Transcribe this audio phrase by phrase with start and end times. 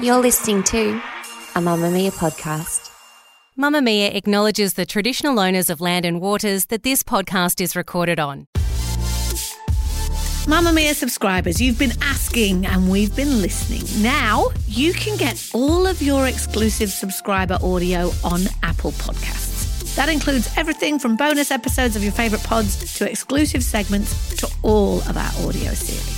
[0.00, 0.90] You're listening to
[1.54, 2.90] a Mamamia podcast.
[3.56, 8.48] Mamamia acknowledges the traditional owners of land and waters that this podcast is recorded on.
[10.46, 13.84] Mamamia subscribers, you've been asking and we've been listening.
[14.02, 19.94] Now you can get all of your exclusive subscriber audio on Apple Podcasts.
[19.94, 24.98] That includes everything from bonus episodes of your favourite pods to exclusive segments to all
[25.02, 26.17] of our audio series.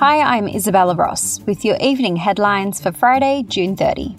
[0.00, 4.16] Hi, I'm Isabella Ross with your evening headlines for Friday, June 30.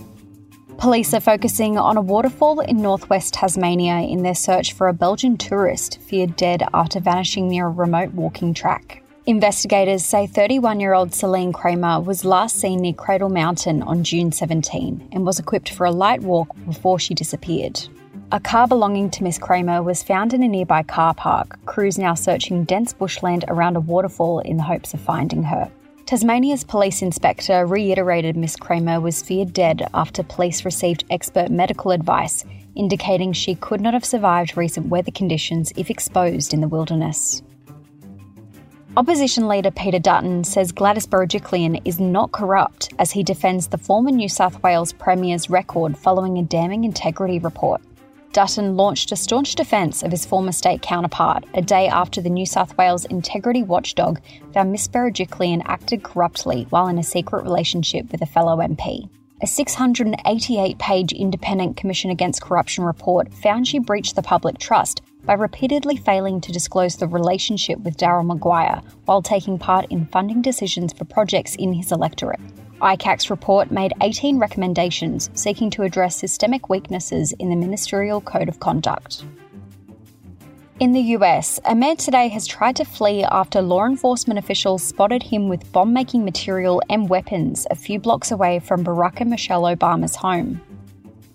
[0.78, 5.38] Police are focusing on a waterfall in northwest Tasmania in their search for a Belgian
[5.38, 9.02] tourist feared dead after vanishing near a remote walking track.
[9.26, 14.32] Investigators say 31 year old Celine Cremer was last seen near Cradle Mountain on June
[14.32, 17.88] 17 and was equipped for a light walk before she disappeared.
[18.34, 21.60] A car belonging to Miss Cremer was found in a nearby car park.
[21.66, 25.70] Crews now searching dense bushland around a waterfall in the hopes of finding her.
[26.06, 32.46] Tasmania's police inspector reiterated Miss Cremer was feared dead after police received expert medical advice
[32.74, 37.42] indicating she could not have survived recent weather conditions if exposed in the wilderness.
[38.96, 44.12] Opposition leader Peter Dutton says Gladys Berejiklian is not corrupt as he defends the former
[44.12, 47.82] New South Wales Premier's record following a damning integrity report.
[48.34, 52.46] Dutton launched a staunch defence of his former state counterpart a day after the New
[52.46, 54.22] South Wales integrity watchdog
[54.54, 59.10] found Miss Berejiklian acted corruptly while in a secret relationship with a fellow MP.
[59.42, 65.34] A 688 page independent Commission Against Corruption report found she breached the public trust by
[65.34, 70.94] repeatedly failing to disclose the relationship with Daryl Maguire while taking part in funding decisions
[70.94, 72.40] for projects in his electorate.
[72.82, 78.60] ICAC's report made 18 recommendations seeking to address systemic weaknesses in the Ministerial Code of
[78.60, 79.24] Conduct.
[80.80, 85.22] In the US, a man today has tried to flee after law enforcement officials spotted
[85.22, 89.62] him with bomb making material and weapons a few blocks away from Barack and Michelle
[89.62, 90.60] Obama's home.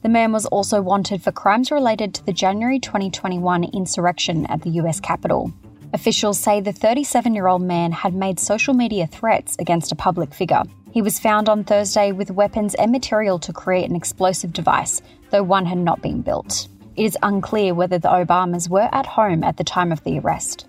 [0.02, 4.70] The man was also wanted for crimes related to the January 2021 insurrection at the
[4.70, 5.52] US Capitol.
[5.92, 10.34] Officials say the 37 year old man had made social media threats against a public
[10.34, 10.62] figure.
[10.96, 15.42] He was found on Thursday with weapons and material to create an explosive device, though
[15.42, 16.68] one had not been built.
[16.96, 20.66] It is unclear whether the Obamas were at home at the time of the arrest.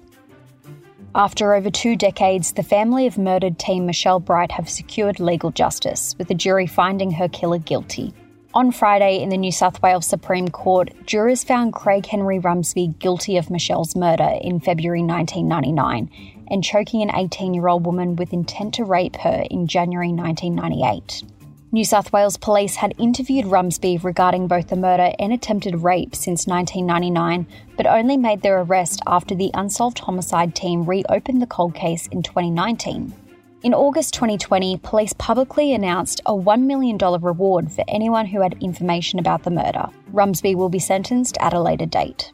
[1.16, 6.14] After over two decades, the family of murdered teen Michelle Bright have secured legal justice,
[6.18, 8.14] with the jury finding her killer guilty.
[8.54, 13.38] On Friday, in the New South Wales Supreme Court, jurors found Craig Henry Rumsby guilty
[13.38, 16.10] of Michelle's murder in February 1999
[16.50, 21.24] and choking an 18 year old woman with intent to rape her in January 1998.
[21.72, 26.48] New South Wales police had interviewed Rumsby regarding both the murder and attempted rape since
[26.48, 32.08] 1999, but only made their arrest after the Unsolved Homicide team reopened the cold case
[32.08, 33.14] in 2019.
[33.64, 39.20] In August 2020, police publicly announced a $1 million reward for anyone who had information
[39.20, 39.88] about the murder.
[40.14, 42.32] Rumsby will be sentenced at a later date.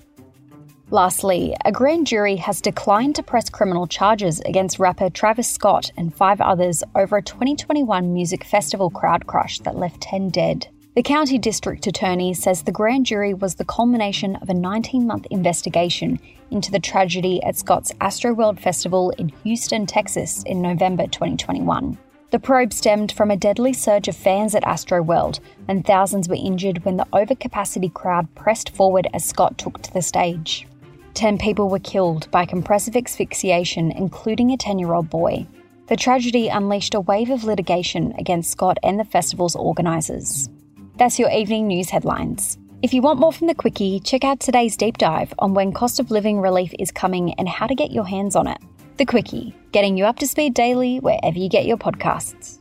[0.93, 6.13] Lastly, a grand jury has declined to press criminal charges against rapper Travis Scott and
[6.13, 10.67] five others over a 2021 music festival crowd crush that left 10 dead.
[10.93, 15.25] The county district attorney says the grand jury was the culmination of a 19 month
[15.31, 16.19] investigation
[16.51, 21.97] into the tragedy at Scott's Astroworld Festival in Houston, Texas in November 2021.
[22.29, 26.85] The probe stemmed from a deadly surge of fans at Astroworld, and thousands were injured
[26.85, 30.67] when the overcapacity crowd pressed forward as Scott took to the stage.
[31.13, 35.45] Ten people were killed by compressive asphyxiation, including a 10 year old boy.
[35.87, 40.49] The tragedy unleashed a wave of litigation against Scott and the festival's organisers.
[40.97, 42.57] That's your evening news headlines.
[42.81, 45.99] If you want more from the Quicky, check out today's deep dive on when cost
[45.99, 48.57] of living relief is coming and how to get your hands on it.
[48.97, 52.59] The Quicky, getting you up to speed daily wherever you get your podcasts.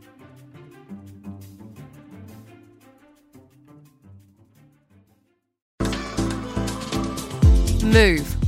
[7.82, 8.41] Move